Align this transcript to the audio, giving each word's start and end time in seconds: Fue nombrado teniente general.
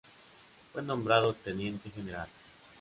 Fue 0.73 0.81
nombrado 0.81 1.35
teniente 1.35 1.91
general. 1.91 2.27